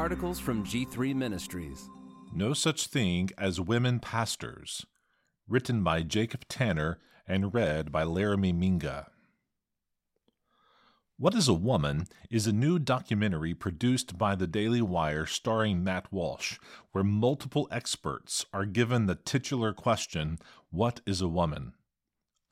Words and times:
articles 0.00 0.40
from 0.40 0.64
G3 0.64 1.14
Ministries. 1.14 1.90
No 2.32 2.54
Such 2.54 2.86
Thing 2.86 3.28
as 3.36 3.60
Women 3.60 4.00
Pastors, 4.00 4.86
written 5.46 5.84
by 5.84 6.00
Jacob 6.00 6.46
Tanner 6.48 6.98
and 7.26 7.52
read 7.52 7.92
by 7.92 8.04
Laramie 8.04 8.54
Minga. 8.54 9.08
What 11.18 11.34
is 11.34 11.48
a 11.48 11.52
Woman 11.52 12.06
is 12.30 12.46
a 12.46 12.52
new 12.52 12.78
documentary 12.78 13.52
produced 13.52 14.16
by 14.16 14.34
the 14.34 14.46
Daily 14.46 14.80
Wire 14.80 15.26
starring 15.26 15.84
Matt 15.84 16.10
Walsh, 16.10 16.58
where 16.92 17.04
multiple 17.04 17.68
experts 17.70 18.46
are 18.54 18.64
given 18.64 19.04
the 19.04 19.16
titular 19.16 19.74
question 19.74 20.38
What 20.70 21.02
is 21.04 21.20
a 21.20 21.28
woman? 21.28 21.74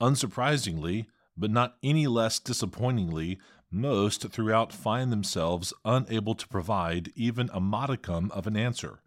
Unsurprisingly, 0.03 1.07
but 1.35 1.51
not 1.51 1.77
any 1.83 2.07
less 2.07 2.41
disappointingly, 2.41 3.39
most 3.71 4.29
throughout 4.31 4.73
find 4.73 5.13
themselves 5.13 5.73
unable 5.85 6.35
to 6.35 6.49
provide 6.49 7.13
even 7.15 7.51
a 7.53 7.61
modicum 7.61 8.31
of 8.33 8.47
an 8.47 8.57
answer. 8.57 9.01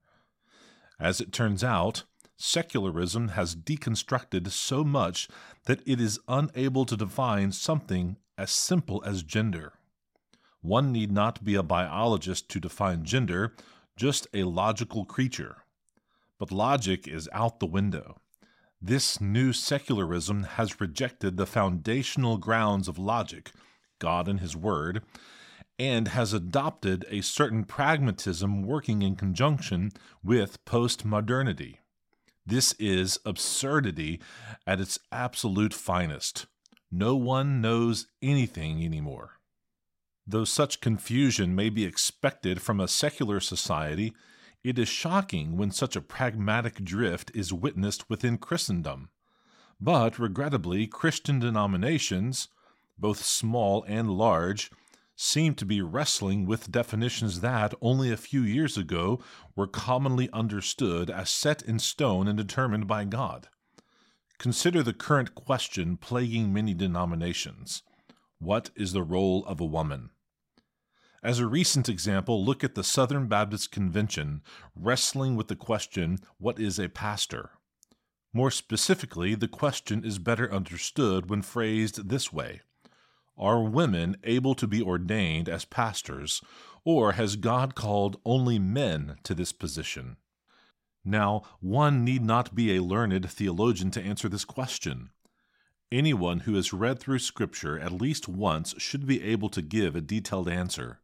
As 1.00 1.20
it 1.20 1.32
turns 1.32 1.64
out, 1.64 2.04
secularism 2.38 3.30
has 3.30 3.56
deconstructed 3.56 4.50
so 4.52 4.84
much 4.84 5.28
that 5.66 5.82
it 5.86 6.00
is 6.00 6.20
unable 6.28 6.86
to 6.86 6.98
define 6.98 7.52
something 7.52 8.18
as 8.38 8.52
simple 8.52 9.04
as 9.06 9.24
gender. 9.24 9.74
One 10.62 10.92
need 10.92 11.12
not 11.12 11.44
be 11.44 11.56
a 11.56 11.64
biologist 11.64 12.50
to 12.50 12.60
define 12.60 13.04
gender, 13.04 13.56
just 13.96 14.28
a 14.34 14.44
logical 14.44 15.06
creature. 15.06 15.64
But 16.38 16.52
logic 16.52 17.08
is 17.08 17.30
out 17.34 17.60
the 17.60 17.66
window. 17.66 18.18
This 18.80 19.22
new 19.22 19.54
secularism 19.54 20.44
has 20.44 20.82
rejected 20.82 21.38
the 21.38 21.46
foundational 21.46 22.38
grounds 22.38 22.88
of 22.88 22.98
logic, 22.98 23.52
God 24.02 24.28
and 24.28 24.42
His 24.42 24.58
Word, 24.58 25.02
and 25.80 26.10
has 26.10 26.34
adopted 26.34 27.06
a 27.10 27.22
certain 27.22 27.64
pragmatism 27.64 28.64
working 28.64 29.02
in 29.02 29.16
conjunction 29.16 29.92
with 30.22 30.64
postmodernity. 30.66 31.78
This 32.46 32.74
is 32.74 33.18
absurdity 33.26 34.20
at 34.68 34.82
its 34.82 35.00
absolute 35.12 35.74
finest. 35.74 36.48
No 36.92 37.16
one 37.16 37.62
knows 37.62 38.08
anything 38.22 38.84
anymore. 38.84 39.40
Though 40.28 40.44
such 40.44 40.82
confusion 40.82 41.56
may 41.56 41.70
be 41.70 41.86
expected 41.86 42.62
from 42.62 42.80
a 42.80 42.88
secular 42.88 43.40
society, 43.40 44.14
it 44.64 44.78
is 44.78 44.88
shocking 44.88 45.58
when 45.58 45.72
such 45.72 45.96
a 45.96 46.02
pragmatic 46.02 46.84
drift 46.84 47.32
is 47.34 47.54
witnessed 47.54 48.10
within 48.10 48.38
Christendom. 48.38 49.10
But 49.80 50.20
regrettably, 50.20 50.86
Christian 50.86 51.40
denominations, 51.40 52.50
both 53.02 53.26
small 53.26 53.84
and 53.88 54.12
large, 54.12 54.72
seem 55.16 55.54
to 55.56 55.66
be 55.66 55.82
wrestling 55.82 56.46
with 56.46 56.72
definitions 56.72 57.42
that, 57.42 57.74
only 57.82 58.12
a 58.12 58.18
few 58.18 58.42
years 58.42 58.78
ago, 58.78 59.22
were 59.56 59.68
commonly 59.68 60.30
understood 60.32 61.10
as 61.10 61.30
set 61.30 61.62
in 61.64 61.80
stone 61.80 62.28
and 62.28 62.38
determined 62.38 62.88
by 62.88 63.04
God. 63.04 63.50
Consider 64.40 64.82
the 64.82 64.94
current 64.94 65.36
question 65.36 65.98
plaguing 65.98 66.54
many 66.54 66.74
denominations 66.74 67.84
What 68.40 68.72
is 68.76 68.94
the 68.94 69.04
role 69.04 69.46
of 69.46 69.60
a 69.60 69.66
woman? 69.66 70.10
As 71.24 71.38
a 71.38 71.46
recent 71.46 71.88
example, 71.88 72.44
look 72.44 72.64
at 72.64 72.74
the 72.74 72.84
Southern 72.84 73.28
Baptist 73.28 73.72
Convention 73.72 74.42
wrestling 74.76 75.36
with 75.36 75.48
the 75.48 75.56
question, 75.56 76.18
What 76.40 76.60
is 76.60 76.80
a 76.80 76.90
pastor? 76.90 77.52
More 78.34 78.50
specifically, 78.50 79.36
the 79.36 79.48
question 79.48 80.04
is 80.04 80.18
better 80.18 80.52
understood 80.52 81.30
when 81.30 81.44
phrased 81.44 82.10
this 82.10 82.34
way 82.34 82.62
Are 83.42 83.64
women 83.64 84.18
able 84.24 84.54
to 84.54 84.68
be 84.68 84.84
ordained 84.84 85.50
as 85.50 85.66
pastors, 85.66 86.44
or 86.86 87.14
has 87.14 87.36
God 87.36 87.74
called 87.74 88.22
only 88.24 88.60
men 88.60 89.18
to 89.24 89.34
this 89.34 89.52
position? 89.52 90.18
Now, 91.04 91.42
one 91.60 92.06
need 92.06 92.24
not 92.24 92.54
be 92.54 92.76
a 92.76 92.84
learned 92.84 93.28
theologian 93.28 93.90
to 93.92 94.02
answer 94.02 94.30
this 94.30 94.46
question. 94.46 95.10
Anyone 95.92 96.42
who 96.42 96.54
has 96.54 96.72
read 96.72 97.00
through 97.00 97.18
Scripture 97.18 97.80
at 97.80 97.92
least 97.92 98.28
once 98.28 98.76
should 98.78 99.08
be 99.08 99.24
able 99.24 99.50
to 99.50 99.64
give 99.64 99.96
a 99.96 100.02
detailed 100.02 100.48
answer. 100.48 101.00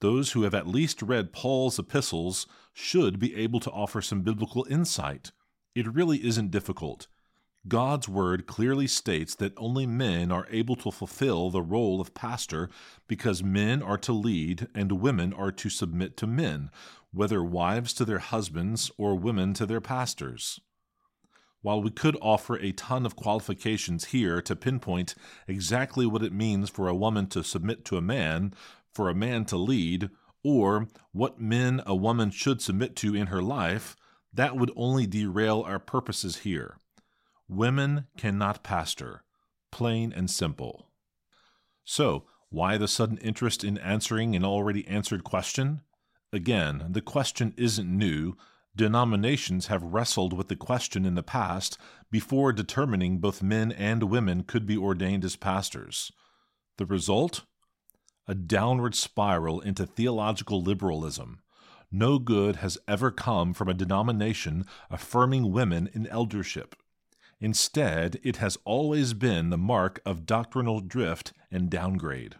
Those 0.00 0.32
who 0.32 0.42
have 0.42 0.54
at 0.54 0.68
least 0.68 1.00
read 1.00 1.32
Paul's 1.32 1.78
epistles 1.78 2.46
should 2.74 3.18
be 3.18 3.34
able 3.34 3.60
to 3.60 3.70
offer 3.70 4.02
some 4.02 4.20
biblical 4.20 4.66
insight. 4.68 5.32
It 5.74 5.90
really 5.90 6.22
isn't 6.22 6.50
difficult. 6.50 7.06
God's 7.68 8.08
word 8.08 8.46
clearly 8.46 8.86
states 8.86 9.34
that 9.36 9.54
only 9.56 9.86
men 9.86 10.30
are 10.30 10.46
able 10.50 10.76
to 10.76 10.92
fulfill 10.92 11.50
the 11.50 11.62
role 11.62 12.00
of 12.00 12.14
pastor 12.14 12.70
because 13.08 13.42
men 13.42 13.82
are 13.82 13.98
to 13.98 14.12
lead 14.12 14.68
and 14.74 15.00
women 15.00 15.32
are 15.32 15.50
to 15.52 15.68
submit 15.68 16.16
to 16.18 16.26
men, 16.28 16.70
whether 17.12 17.42
wives 17.42 17.92
to 17.94 18.04
their 18.04 18.18
husbands 18.20 18.90
or 18.96 19.16
women 19.16 19.52
to 19.54 19.66
their 19.66 19.80
pastors. 19.80 20.60
While 21.62 21.82
we 21.82 21.90
could 21.90 22.16
offer 22.22 22.56
a 22.56 22.70
ton 22.70 23.04
of 23.04 23.16
qualifications 23.16 24.06
here 24.06 24.40
to 24.42 24.54
pinpoint 24.54 25.16
exactly 25.48 26.06
what 26.06 26.22
it 26.22 26.32
means 26.32 26.70
for 26.70 26.86
a 26.86 26.94
woman 26.94 27.26
to 27.28 27.42
submit 27.42 27.84
to 27.86 27.96
a 27.96 28.02
man, 28.02 28.54
for 28.92 29.08
a 29.08 29.14
man 29.14 29.44
to 29.46 29.56
lead, 29.56 30.10
or 30.44 30.86
what 31.10 31.40
men 31.40 31.82
a 31.84 31.96
woman 31.96 32.30
should 32.30 32.62
submit 32.62 32.94
to 32.96 33.16
in 33.16 33.26
her 33.28 33.42
life, 33.42 33.96
that 34.32 34.54
would 34.56 34.70
only 34.76 35.06
derail 35.06 35.62
our 35.66 35.80
purposes 35.80 36.38
here. 36.38 36.76
Women 37.48 38.06
cannot 38.16 38.62
pastor, 38.62 39.22
plain 39.70 40.12
and 40.12 40.30
simple. 40.30 40.90
So, 41.84 42.24
why 42.50 42.76
the 42.76 42.88
sudden 42.88 43.18
interest 43.18 43.64
in 43.64 43.78
answering 43.78 44.34
an 44.34 44.44
already 44.44 44.86
answered 44.88 45.24
question? 45.24 45.82
Again, 46.32 46.86
the 46.90 47.02
question 47.02 47.54
isn't 47.56 47.88
new. 47.88 48.36
Denominations 48.74 49.68
have 49.68 49.82
wrestled 49.82 50.32
with 50.32 50.48
the 50.48 50.56
question 50.56 51.06
in 51.06 51.14
the 51.14 51.22
past 51.22 51.78
before 52.10 52.52
determining 52.52 53.18
both 53.18 53.42
men 53.42 53.72
and 53.72 54.04
women 54.04 54.42
could 54.42 54.66
be 54.66 54.76
ordained 54.76 55.24
as 55.24 55.36
pastors. 55.36 56.12
The 56.76 56.86
result? 56.86 57.42
a 58.26 58.34
downward 58.34 58.94
spiral 58.94 59.60
into 59.60 59.86
theological 59.86 60.60
liberalism. 60.60 61.40
No 61.90 62.18
good 62.18 62.56
has 62.56 62.78
ever 62.88 63.10
come 63.10 63.54
from 63.54 63.68
a 63.68 63.74
denomination 63.74 64.66
affirming 64.90 65.52
women 65.52 65.88
in 65.92 66.06
eldership. 66.08 66.74
Instead, 67.40 68.18
it 68.22 68.36
has 68.36 68.56
always 68.64 69.12
been 69.12 69.50
the 69.50 69.58
mark 69.58 70.00
of 70.06 70.26
doctrinal 70.26 70.80
drift 70.80 71.32
and 71.50 71.68
downgrade. 71.68 72.36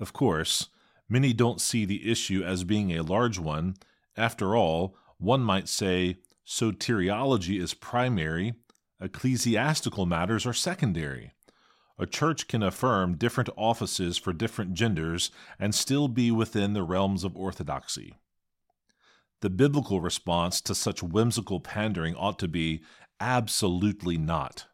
Of 0.00 0.12
course, 0.12 0.68
many 1.08 1.32
don't 1.32 1.60
see 1.60 1.84
the 1.84 2.10
issue 2.10 2.42
as 2.42 2.64
being 2.64 2.92
a 2.92 3.02
large 3.02 3.38
one. 3.38 3.76
After 4.16 4.56
all, 4.56 4.96
one 5.18 5.40
might 5.40 5.68
say 5.68 6.16
soteriology 6.46 7.60
is 7.60 7.74
primary, 7.74 8.54
ecclesiastical 9.00 10.06
matters 10.06 10.46
are 10.46 10.52
secondary. 10.52 11.32
A 11.98 12.06
church 12.06 12.46
can 12.46 12.62
affirm 12.62 13.16
different 13.16 13.48
offices 13.56 14.18
for 14.18 14.32
different 14.32 14.74
genders 14.74 15.30
and 15.58 15.74
still 15.74 16.08
be 16.08 16.30
within 16.30 16.74
the 16.74 16.82
realms 16.82 17.24
of 17.24 17.36
orthodoxy. 17.36 18.14
The 19.40 19.50
biblical 19.50 20.00
response 20.00 20.60
to 20.62 20.74
such 20.74 21.02
whimsical 21.02 21.60
pandering 21.60 22.14
ought 22.14 22.38
to 22.40 22.48
be 22.48 22.82
absolutely 23.20 24.18
not. 24.18 24.66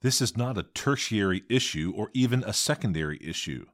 This 0.00 0.20
is 0.20 0.36
not 0.36 0.56
a 0.56 0.62
tertiary 0.62 1.42
issue 1.50 1.92
or 1.96 2.10
even 2.14 2.44
a 2.44 2.52
secondary 2.52 3.18
issue. 3.20 3.66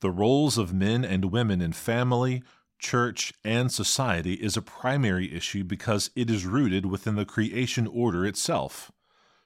The 0.00 0.10
roles 0.10 0.56
of 0.56 0.72
men 0.72 1.04
and 1.04 1.26
women 1.26 1.60
in 1.60 1.72
family, 1.72 2.42
church, 2.78 3.34
and 3.44 3.70
society 3.70 4.34
is 4.34 4.56
a 4.56 4.62
primary 4.62 5.34
issue 5.34 5.64
because 5.64 6.10
it 6.16 6.30
is 6.30 6.46
rooted 6.46 6.86
within 6.86 7.16
the 7.16 7.26
creation 7.26 7.86
order 7.86 8.24
itself. 8.24 8.90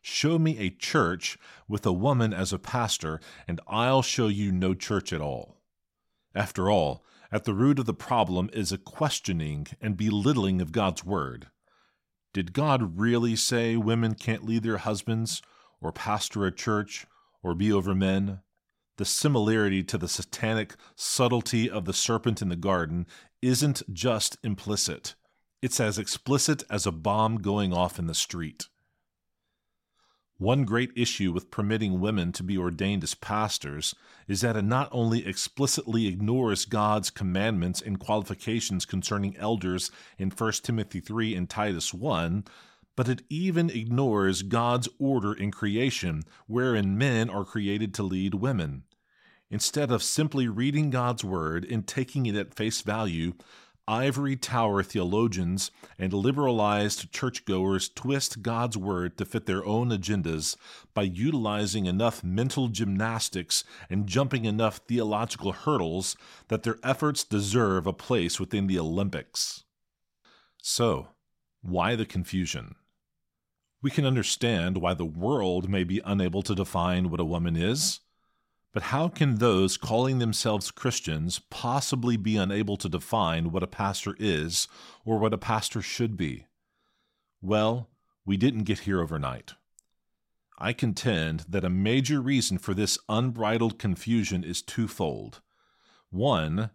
Show 0.01 0.39
me 0.39 0.59
a 0.59 0.71
church 0.71 1.39
with 1.67 1.85
a 1.85 1.93
woman 1.93 2.33
as 2.33 2.53
a 2.53 2.59
pastor, 2.59 3.21
and 3.49 3.61
I'll 3.67 4.03
show 4.03 4.29
you 4.29 4.53
no 4.53 4.75
church 4.75 5.13
at 5.13 5.21
all. 5.21 5.57
After 6.35 6.71
all, 6.71 7.05
at 7.33 7.45
the 7.45 7.55
root 7.55 7.81
of 7.81 7.87
the 7.87 7.95
problem 7.95 8.51
is 8.53 8.71
a 8.71 8.79
questioning 8.79 9.67
and 9.81 9.97
belittling 9.97 10.61
of 10.61 10.71
God's 10.71 11.05
word. 11.05 11.49
Did 12.35 12.53
God 12.53 12.99
really 12.99 13.37
say 13.37 13.77
women 13.77 14.15
can't 14.15 14.45
lead 14.45 14.65
their 14.65 14.79
husbands, 14.79 15.41
or 15.81 15.93
pastor 15.93 16.45
a 16.45 16.53
church, 16.53 17.07
or 17.45 17.55
be 17.55 17.73
over 17.73 17.95
men? 17.95 18.41
The 18.97 19.05
similarity 19.05 19.85
to 19.85 19.97
the 19.97 20.09
satanic 20.09 20.75
subtlety 20.97 21.71
of 21.71 21.85
the 21.85 21.93
serpent 21.93 22.43
in 22.43 22.49
the 22.49 22.57
garden 22.57 23.07
isn't 23.41 23.83
just 23.93 24.37
implicit, 24.43 25.15
it's 25.63 25.79
as 25.79 25.97
explicit 25.97 26.65
as 26.69 26.87
a 26.87 26.93
bomb 26.93 27.37
going 27.37 27.73
off 27.73 27.99
in 27.99 28.09
the 28.09 28.15
street. 28.15 28.69
One 30.39 30.65
great 30.65 30.91
issue 30.97 31.31
with 31.31 31.53
permitting 31.53 32.01
women 32.01 32.33
to 32.33 32.43
be 32.43 32.59
ordained 32.59 33.05
as 33.05 33.15
pastors 33.15 33.95
is 34.27 34.41
that 34.41 34.57
it 34.57 34.65
not 34.65 34.89
only 34.91 35.25
explicitly 35.25 36.09
ignores 36.09 36.65
God's 36.65 37.09
commandments 37.11 37.81
and 37.81 38.01
qualifications 38.01 38.85
concerning 38.85 39.37
elders 39.37 39.93
in 40.19 40.31
1 40.31 40.53
Timothy 40.65 40.99
3 40.99 41.37
and 41.37 41.49
Titus 41.49 41.95
1, 41.95 42.45
but 42.97 43.09
it 43.09 43.23
even 43.29 43.71
ignores 43.71 44.43
God's 44.43 44.89
order 44.99 45.33
in 45.33 45.53
creation, 45.53 46.25
wherein 46.49 46.99
men 46.99 47.31
are 47.31 47.45
created 47.45 47.95
to 47.95 48.03
lead 48.03 48.35
women. 48.35 48.83
Instead 49.51 49.93
of 49.93 50.03
simply 50.03 50.49
reading 50.49 50.91
God's 50.91 51.23
Word 51.23 51.65
and 51.65 51.87
taking 51.87 52.27
it 52.27 52.35
at 52.35 52.55
face 52.55 52.81
value, 52.81 53.35
ivory 53.87 54.37
tower 54.37 54.83
theologians 54.83 55.71
and 55.99 56.13
liberalized 56.13 57.13
churchgoers 57.13 57.89
twist 57.89 58.43
God's 58.43 58.77
Word 58.77 59.17
to 59.19 59.25
fit 59.25 59.47
their 59.47 59.65
own 59.65 59.91
agendas 59.91 60.57
by 60.95 61.03
utilizing 61.03 61.87
enough 61.87 62.25
mental 62.25 62.69
gymnastics 62.69 63.65
and 63.91 64.07
jumping 64.07 64.45
enough 64.45 64.81
theological 64.89 65.53
hurdles 65.53 66.17
that 66.49 66.63
their 66.63 66.79
efforts 66.83 67.25
deserve 67.25 67.87
a 67.87 67.93
place 67.93 68.41
within 68.41 68.67
the 68.67 68.79
Olympics. 68.79 69.65
So, 70.63 71.09
why 71.63 71.97
the 71.97 72.07
confusion? 72.07 72.77
We 73.83 73.91
can 73.91 74.07
understand 74.07 74.79
why 74.79 74.95
the 74.95 75.05
world 75.05 75.69
may 75.69 75.85
be 75.85 76.01
unable 76.05 76.43
to 76.43 76.55
define 76.55 77.11
what 77.11 77.21
a 77.21 77.25
woman 77.25 77.55
is. 77.55 78.01
But 78.75 78.83
how 78.83 79.07
can 79.07 79.37
those 79.37 79.77
calling 79.77 80.19
themselves 80.19 80.73
Christians 80.73 81.39
possibly 81.49 82.17
be 82.17 82.37
unable 82.37 82.77
to 82.79 82.89
define 82.89 83.53
what 83.53 83.63
a 83.63 83.69
pastor 83.69 84.17
is 84.19 84.67
or 85.05 85.19
what 85.19 85.33
a 85.33 85.39
pastor 85.39 85.81
should 85.81 86.17
be? 86.17 86.47
Well, 87.41 87.89
we 88.27 88.37
didn't 88.37 88.65
get 88.65 88.81
here 88.81 89.01
overnight. 89.01 89.55
I 90.59 90.73
contend 90.73 91.45
that 91.49 91.65
a 91.65 91.71
major 91.71 92.21
reason 92.21 92.59
for 92.59 92.75
this 92.75 92.99
unbridled 93.09 93.79
confusion 93.79 94.43
is 94.43 94.61
twofold. 94.61 95.41
One, 96.11 96.71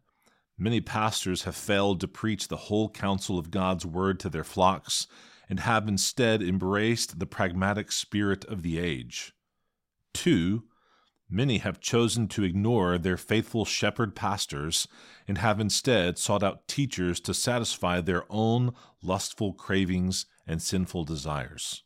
many 0.57 0.79
pastors 0.79 1.43
have 1.43 1.55
failed 1.55 1.99
to 1.99 2.07
preach 2.07 2.47
the 2.47 2.57
whole 2.57 2.89
counsel 2.89 3.37
of 3.37 3.51
God's 3.51 3.85
word 3.85 4.21
to 4.21 4.29
their 4.29 4.45
flocks 4.45 5.05
and 5.49 5.59
have 5.59 5.89
instead 5.89 6.41
embraced 6.41 7.19
the 7.19 7.25
pragmatic 7.25 7.91
spirit 7.91 8.45
of 8.45 8.61
the 8.61 8.79
age. 8.79 9.33
Two, 10.13 10.68
many 11.29 11.59
have 11.59 11.79
chosen 11.79 12.27
to 12.27 12.43
ignore 12.43 12.97
their 12.97 13.17
faithful 13.17 13.65
shepherd 13.65 14.15
pastors 14.15 14.87
and 15.27 15.37
have 15.37 15.59
instead 15.59 16.17
sought 16.17 16.43
out 16.43 16.67
teachers 16.67 17.19
to 17.19 17.33
satisfy 17.33 18.01
their 18.01 18.23
own 18.29 18.73
lustful 19.01 19.53
cravings 19.53 20.25
and 20.47 20.61
sinful 20.61 21.05
desires. 21.05 21.83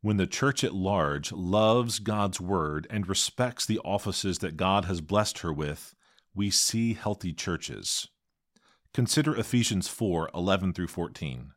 When 0.00 0.16
the 0.16 0.26
church 0.26 0.64
at 0.64 0.74
large 0.74 1.32
loves 1.32 1.98
God's 1.98 2.40
word 2.40 2.86
and 2.90 3.08
respects 3.08 3.66
the 3.66 3.78
offices 3.80 4.38
that 4.38 4.56
God 4.56 4.84
has 4.86 5.00
blessed 5.00 5.40
her 5.40 5.52
with, 5.52 5.94
we 6.34 6.50
see 6.50 6.94
healthy 6.94 7.32
churches. 7.32 8.08
Consider 8.92 9.36
Ephesians 9.36 9.88
4 9.88 10.30
11 10.34 10.72
through 10.72 10.88
14. 10.88 11.52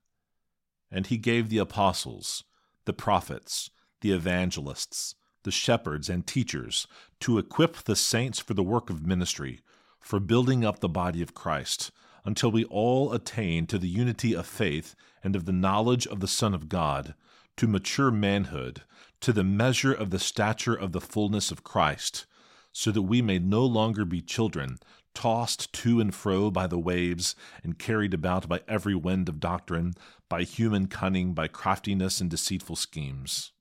And 0.92 1.08
he 1.08 1.18
gave 1.18 1.50
the 1.50 1.58
apostles, 1.58 2.44
the 2.86 2.94
prophets, 2.94 3.72
the 4.02 4.12
evangelists, 4.12 5.16
the 5.46 5.52
shepherds, 5.52 6.10
and 6.10 6.28
teachers 6.28 6.86
to 7.22 7.38
equip 7.38 7.78
the 7.78 7.96
saints 7.96 8.40
for 8.40 8.54
the 8.54 8.64
work 8.64 8.90
of 8.90 9.08
ministry, 9.08 9.62
for 10.02 10.20
building 10.20 10.66
up 10.66 10.80
the 10.80 10.90
body 10.90 11.22
of 11.22 11.34
Christ, 11.34 11.92
until 12.26 12.52
we 12.52 12.66
all 12.66 13.14
attain 13.14 13.66
to 13.68 13.78
the 13.78 13.88
unity 13.88 14.34
of 14.34 14.46
faith 14.46 14.96
and 15.24 15.36
of 15.36 15.46
the 15.46 15.54
knowledge 15.54 16.06
of 16.06 16.20
the 16.20 16.28
Son 16.28 16.54
of 16.54 16.68
God, 16.68 17.16
to 17.58 17.68
mature 17.68 18.12
manhood, 18.12 18.82
to 19.22 19.32
the 19.32 19.44
measure 19.44 19.94
of 19.94 20.10
the 20.10 20.20
stature 20.20 20.76
of 20.76 20.92
the 20.92 21.02
fullness 21.02 21.52
of 21.52 21.64
Christ, 21.64 22.26
so 22.72 22.92
that 22.92 23.04
we 23.04 23.22
may 23.22 23.40
no 23.40 23.66
longer 23.66 24.04
be 24.04 24.22
children, 24.22 24.78
tossed 25.14 25.72
to 25.72 26.02
and 26.02 26.14
fro 26.14 26.52
by 26.52 26.68
the 26.68 26.78
waves, 26.78 27.36
and 27.64 27.80
carried 27.80 28.14
about 28.14 28.50
by 28.50 28.60
every 28.68 28.94
wind 28.94 29.30
of 29.30 29.40
doctrine, 29.40 29.94
by 30.28 30.44
human 30.44 30.88
cunning, 30.88 31.34
by 31.34 31.48
craftiness 31.48 32.20
and 32.20 32.30
deceitful 32.30 32.76
schemes. 32.76 33.52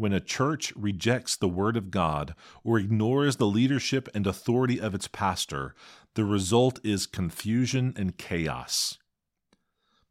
When 0.00 0.14
a 0.14 0.18
church 0.20 0.72
rejects 0.76 1.36
the 1.36 1.46
Word 1.46 1.76
of 1.76 1.90
God 1.90 2.34
or 2.64 2.78
ignores 2.78 3.36
the 3.36 3.44
leadership 3.44 4.08
and 4.14 4.26
authority 4.26 4.80
of 4.80 4.94
its 4.94 5.06
pastor, 5.06 5.74
the 6.14 6.24
result 6.24 6.80
is 6.82 7.06
confusion 7.06 7.92
and 7.98 8.16
chaos. 8.16 8.96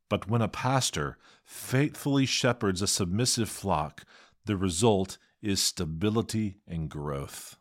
But 0.08 0.30
when 0.30 0.44
a 0.44 0.48
pastor 0.48 1.18
faithfully 1.44 2.28
shepherds 2.28 2.84
a 2.84 2.88
submissive 2.88 3.50
flock, 3.50 4.06
the 4.46 4.56
result 4.56 5.18
is 5.42 5.60
stability 5.60 6.58
and 6.68 6.88
growth. 6.88 7.58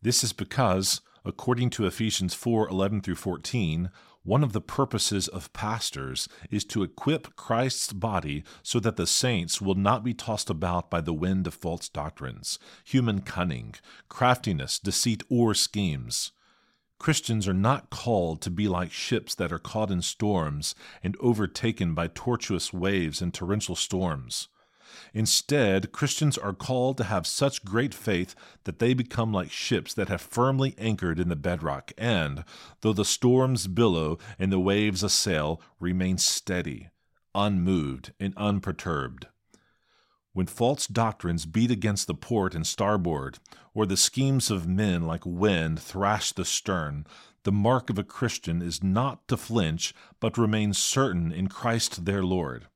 This 0.00 0.24
is 0.24 0.32
because 0.32 1.02
According 1.24 1.70
to 1.70 1.86
Ephesians 1.86 2.32
4 2.32 2.68
11 2.68 3.02
through 3.02 3.16
14, 3.16 3.90
one 4.22 4.44
of 4.44 4.52
the 4.52 4.60
purposes 4.60 5.28
of 5.28 5.52
pastors 5.52 6.28
is 6.50 6.64
to 6.66 6.82
equip 6.82 7.36
Christ's 7.36 7.92
body 7.92 8.44
so 8.62 8.78
that 8.80 8.96
the 8.96 9.06
saints 9.06 9.60
will 9.60 9.74
not 9.74 10.04
be 10.04 10.12
tossed 10.12 10.50
about 10.50 10.90
by 10.90 11.00
the 11.00 11.14
wind 11.14 11.46
of 11.46 11.54
false 11.54 11.88
doctrines, 11.88 12.58
human 12.84 13.22
cunning, 13.22 13.74
craftiness, 14.08 14.78
deceit, 14.78 15.22
or 15.30 15.54
schemes. 15.54 16.32
Christians 16.98 17.48
are 17.48 17.54
not 17.54 17.88
called 17.88 18.42
to 18.42 18.50
be 18.50 18.68
like 18.68 18.92
ships 18.92 19.34
that 19.36 19.52
are 19.52 19.58
caught 19.58 19.90
in 19.90 20.02
storms 20.02 20.74
and 21.02 21.16
overtaken 21.18 21.94
by 21.94 22.08
tortuous 22.08 22.74
waves 22.74 23.22
and 23.22 23.32
torrential 23.32 23.74
storms. 23.74 24.48
Instead, 25.14 25.92
Christians 25.92 26.36
are 26.36 26.52
called 26.52 26.96
to 26.96 27.04
have 27.04 27.26
such 27.26 27.64
great 27.64 27.94
faith 27.94 28.34
that 28.64 28.78
they 28.78 28.94
become 28.94 29.32
like 29.32 29.50
ships 29.50 29.94
that 29.94 30.08
have 30.08 30.20
firmly 30.20 30.74
anchored 30.78 31.20
in 31.20 31.28
the 31.28 31.36
bedrock, 31.36 31.92
and, 31.98 32.44
though 32.80 32.92
the 32.92 33.04
storms 33.04 33.66
billow 33.66 34.18
and 34.38 34.52
the 34.52 34.60
waves 34.60 35.02
assail, 35.02 35.60
remain 35.78 36.18
steady, 36.18 36.88
unmoved, 37.34 38.12
and 38.18 38.34
unperturbed. 38.36 39.26
When 40.32 40.46
false 40.46 40.86
doctrines 40.86 41.44
beat 41.44 41.72
against 41.72 42.06
the 42.06 42.14
port 42.14 42.54
and 42.54 42.66
starboard, 42.66 43.38
or 43.74 43.84
the 43.84 43.96
schemes 43.96 44.50
of 44.50 44.66
men 44.66 45.02
like 45.02 45.26
wind 45.26 45.80
thrash 45.80 46.32
the 46.32 46.44
stern, 46.44 47.04
the 47.42 47.52
mark 47.52 47.90
of 47.90 47.98
a 47.98 48.04
Christian 48.04 48.62
is 48.62 48.82
not 48.82 49.26
to 49.28 49.36
flinch, 49.36 49.94
but 50.20 50.38
remain 50.38 50.72
certain 50.72 51.32
in 51.32 51.48
Christ 51.48 52.04
their 52.04 52.22
Lord. 52.22 52.68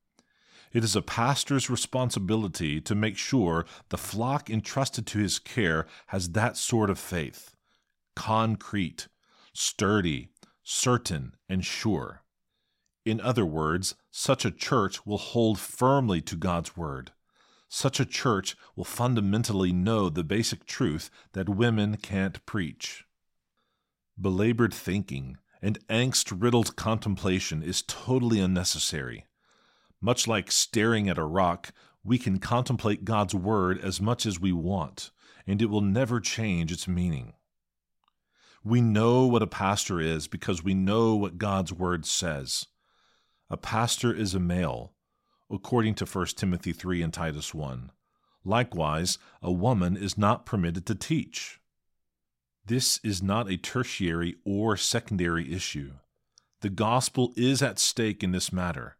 It 0.75 0.83
is 0.83 0.93
a 0.93 1.01
pastor's 1.01 1.69
responsibility 1.69 2.81
to 2.81 2.95
make 2.95 3.17
sure 3.17 3.65
the 3.87 3.97
flock 3.97 4.49
entrusted 4.49 5.07
to 5.07 5.19
his 5.19 5.39
care 5.39 5.87
has 6.07 6.31
that 6.31 6.57
sort 6.57 6.89
of 6.89 6.99
faith 6.99 7.55
concrete, 8.13 9.07
sturdy, 9.53 10.31
certain, 10.63 11.33
and 11.47 11.63
sure. 11.63 12.23
In 13.05 13.21
other 13.21 13.45
words, 13.45 13.95
such 14.11 14.43
a 14.43 14.51
church 14.51 15.05
will 15.05 15.17
hold 15.17 15.59
firmly 15.59 16.19
to 16.23 16.35
God's 16.35 16.75
word. 16.75 17.13
Such 17.69 18.01
a 18.01 18.05
church 18.05 18.57
will 18.75 18.83
fundamentally 18.83 19.71
know 19.71 20.09
the 20.09 20.25
basic 20.25 20.65
truth 20.65 21.09
that 21.31 21.47
women 21.47 21.95
can't 21.95 22.45
preach. 22.45 23.05
Belabored 24.19 24.73
thinking 24.73 25.37
and 25.61 25.79
angst 25.87 26.35
riddled 26.37 26.75
contemplation 26.75 27.63
is 27.63 27.81
totally 27.81 28.41
unnecessary. 28.41 29.25
Much 30.05 30.27
like 30.27 30.51
staring 30.51 31.09
at 31.09 31.17
a 31.17 31.25
rock, 31.25 31.71
we 32.03 32.19
can 32.19 32.37
contemplate 32.37 33.05
God's 33.05 33.33
Word 33.33 33.79
as 33.79 33.99
much 33.99 34.27
as 34.27 34.39
we 34.39 34.51
want, 34.51 35.09
and 35.47 35.59
it 35.63 35.65
will 35.65 35.81
never 35.81 36.19
change 36.19 36.71
its 36.71 36.87
meaning. 36.87 37.33
We 38.63 38.81
know 38.81 39.25
what 39.25 39.41
a 39.41 39.47
pastor 39.47 39.99
is 39.99 40.27
because 40.27 40.63
we 40.63 40.75
know 40.75 41.15
what 41.15 41.39
God's 41.39 41.73
Word 41.73 42.05
says. 42.05 42.67
A 43.49 43.57
pastor 43.57 44.13
is 44.13 44.35
a 44.35 44.39
male, 44.39 44.93
according 45.49 45.95
to 45.95 46.05
1 46.05 46.25
Timothy 46.35 46.71
3 46.71 47.01
and 47.01 47.11
Titus 47.11 47.51
1. 47.55 47.91
Likewise, 48.43 49.17
a 49.41 49.51
woman 49.51 49.97
is 49.97 50.19
not 50.19 50.45
permitted 50.45 50.85
to 50.85 50.93
teach. 50.93 51.59
This 52.63 52.99
is 53.03 53.23
not 53.23 53.49
a 53.49 53.57
tertiary 53.57 54.35
or 54.45 54.77
secondary 54.77 55.51
issue. 55.51 55.93
The 56.61 56.69
gospel 56.69 57.33
is 57.35 57.63
at 57.63 57.79
stake 57.79 58.23
in 58.23 58.33
this 58.33 58.53
matter. 58.53 58.97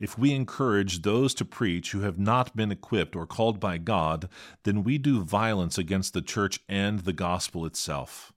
If 0.00 0.18
we 0.18 0.32
encourage 0.32 1.02
those 1.02 1.34
to 1.34 1.44
preach 1.44 1.92
who 1.92 2.00
have 2.00 2.18
not 2.18 2.56
been 2.56 2.72
equipped 2.72 3.14
or 3.14 3.26
called 3.26 3.60
by 3.60 3.76
God, 3.76 4.30
then 4.62 4.82
we 4.82 4.96
do 4.96 5.22
violence 5.22 5.76
against 5.76 6.14
the 6.14 6.22
church 6.22 6.58
and 6.70 7.00
the 7.00 7.12
gospel 7.12 7.66
itself. 7.66 8.32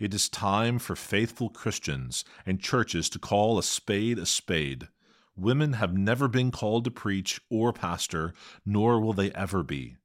It 0.00 0.12
is 0.12 0.28
time 0.28 0.80
for 0.80 0.96
faithful 0.96 1.48
Christians 1.48 2.24
and 2.44 2.58
churches 2.58 3.08
to 3.10 3.20
call 3.20 3.56
a 3.56 3.62
spade 3.62 4.18
a 4.18 4.26
spade. 4.26 4.88
Women 5.36 5.74
have 5.74 5.96
never 5.96 6.26
been 6.26 6.50
called 6.50 6.84
to 6.84 6.90
preach 6.90 7.40
or 7.48 7.72
pastor, 7.72 8.34
nor 8.66 9.00
will 9.00 9.12
they 9.12 9.30
ever 9.30 9.62
be. 9.62 9.96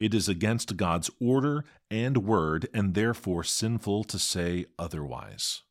It 0.00 0.14
is 0.14 0.28
against 0.28 0.78
God's 0.78 1.10
order 1.20 1.64
and 1.90 2.18
word, 2.18 2.68
and 2.72 2.94
therefore 2.94 3.44
sinful 3.44 4.04
to 4.04 4.18
say 4.18 4.66
otherwise. 4.78 5.62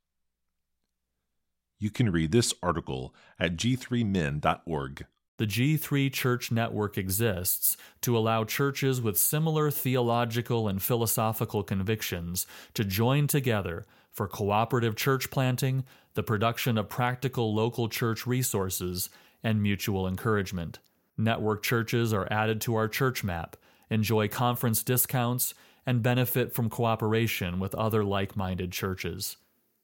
You 1.86 1.92
can 1.92 2.12
read 2.12 2.32
this 2.32 2.52
article 2.64 3.14
at 3.40 3.58
g3min.org. 3.58 5.06
The 5.38 5.46
G3 5.46 6.12
Church 6.12 6.52
Network 6.52 6.98
exists 6.98 7.78
to 8.02 8.18
allow 8.18 8.44
churches 8.44 9.00
with 9.00 9.20
similar 9.20 9.70
theological 9.70 10.68
and 10.68 10.82
philosophical 10.82 11.62
convictions 11.62 12.48
to 12.74 12.84
join 12.84 13.28
together 13.28 13.86
for 14.12 14.28
cooperative 14.28 14.96
church 14.96 15.30
planting, 15.30 15.84
the 16.16 16.24
production 16.24 16.80
of 16.80 16.90
practical 16.90 17.54
local 17.54 17.88
church 17.88 18.26
resources, 18.26 19.12
and 19.44 19.62
mutual 19.62 20.08
encouragement. 20.08 20.80
Network 21.20 21.62
churches 21.62 22.16
are 22.16 22.28
added 22.32 22.62
to 22.62 22.74
our 22.74 22.88
church 22.88 23.24
map, 23.24 23.58
enjoy 23.92 24.28
conference 24.28 24.82
discounts, 24.82 25.54
and 25.86 26.02
benefit 26.02 26.52
from 26.52 26.68
cooperation 26.68 27.60
with 27.60 27.76
other 27.76 28.04
like 28.04 28.36
minded 28.36 28.72
churches. 28.72 29.38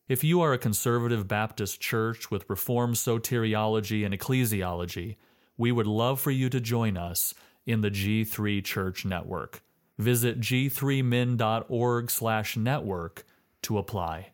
If 0.08 0.24
you 0.24 0.42
are 0.42 0.54
a 0.54 0.58
conservative 0.58 1.28
Baptist 1.28 1.80
church 1.80 2.32
with 2.32 2.50
Reformed 2.50 2.96
soteriology 2.96 4.04
and 4.06 4.14
ecclesiology, 4.14 5.18
we 5.58 5.72
would 5.72 5.88
love 5.88 6.20
for 6.20 6.32
you 6.32 6.50
to 6.50 6.60
join 6.60 6.98
us 6.98 7.34
in 7.66 7.80
the 7.82 7.92
G3 7.92 8.64
Church 8.64 9.06
Network. 9.06 9.64
Visit 9.98 10.40
g3min.org/network 10.40 13.26
to 13.62 13.78
apply. 13.78 14.32